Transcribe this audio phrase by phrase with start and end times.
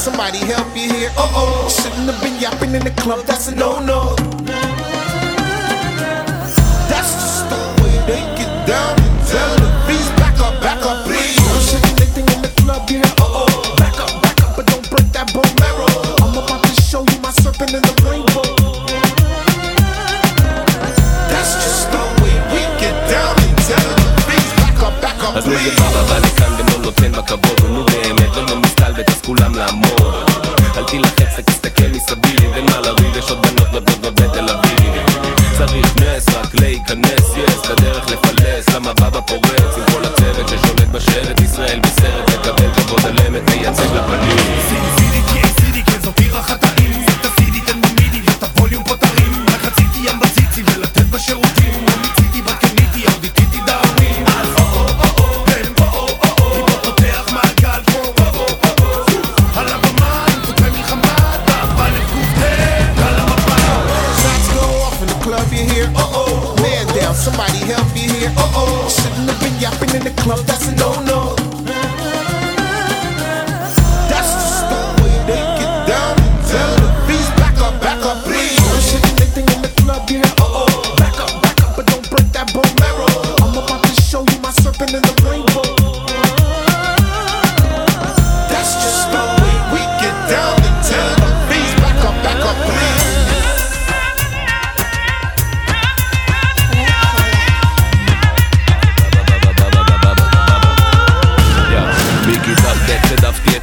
[0.00, 1.10] Somebody help you here.
[1.14, 3.26] Uh oh, shouldn't have been yapping in the club.
[3.26, 4.16] That's a no no.
[6.88, 11.04] That's just the way they get down and tell the beast back up, back up,
[11.04, 11.36] please.
[11.36, 13.04] I'm shaking anything in the club, you?
[13.20, 15.92] Uh oh, back up, back up, but don't break that bone marrow.
[16.24, 18.48] I'm about to show you my serpent in the rainbow.
[21.28, 25.44] That's just the way we get down and tell the beast back up, back up,
[25.44, 25.80] please.
[28.90, 30.30] מסתל וטס כולם לעמוד.
[30.76, 34.92] אל תילחץ רק תסתכל מסביב אין מה לריב יש עוד בנות נותנות בתל אביב.
[35.58, 39.76] צריך נס רק להיכנס יש לדרך לפלס למה בבא פורץ?
[39.76, 43.82] עם כל הצוות ששולט בשרת ישראל בסרט לקבל כבוד על אמת מייצג.
[43.82, 44.09] לפנים
[68.88, 69.56] Shouldn't have been
[69.94, 71.36] in the club, that's a no no.
[74.10, 74.32] That's
[75.02, 76.16] way they get down
[76.50, 76.74] tell
[77.36, 78.58] back up, back up, please.
[79.36, 80.06] In the club,
[80.40, 80.94] oh.
[80.98, 83.06] Back up, back up, but don't break that bone marrow.
[83.42, 85.49] I'm about to show you my serpent in the rainbow.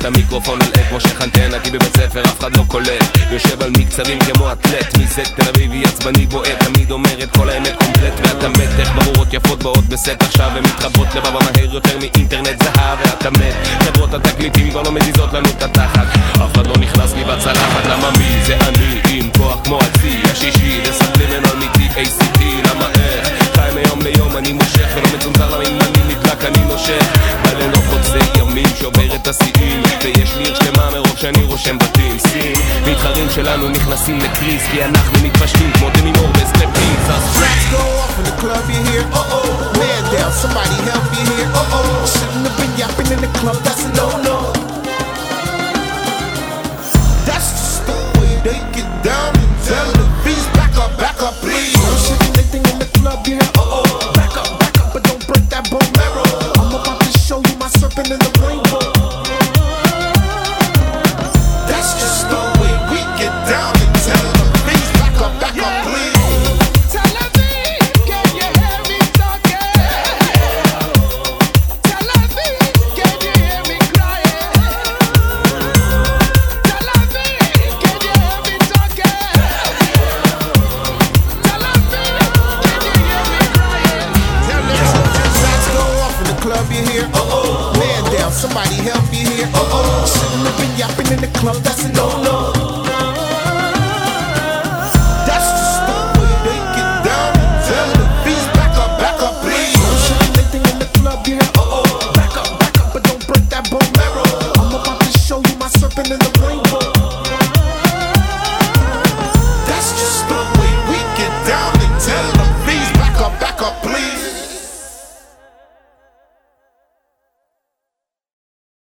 [0.07, 3.18] המיקרופון על מושך אנטנה כי בבית ספר אף אחד לא קולט.
[3.31, 7.75] יושב על מקצרים כמו אתלט מזק תל אביבי עצבני בועט תמיד אומר את כל האמת
[7.79, 8.79] קומפלט ואתה מת.
[8.79, 13.56] איך בחורות יפות באות בסט עכשיו ומתחברות לבבא מהר יותר מאינטרנט זהב ואתה מת.
[13.79, 16.07] חברות התקליטים כבר לא מזיזות לנו את התחת
[30.03, 32.53] ויש לי עיר שלמה מרוב שאני רושם בתים סין
[32.91, 38.19] מתחרים שלנו נכנסים לקריס כי אנחנו מתפשטים כמו דמי מור בסטפליס אז Shots go off
[38.19, 39.03] in the club, you hear?
[39.13, 39.79] Uh oh.
[39.79, 41.49] Man down, somebody help you here.
[41.61, 42.05] Uh oh.
[42.13, 44.36] Shouldn't have been yapping in the club, that's a no no.
[86.77, 87.09] you here.
[87.13, 89.49] Oh, oh, man down, somebody help you here.
[89.53, 92.86] Oh, oh, shouldn't have been yapping in the club, that's a no no.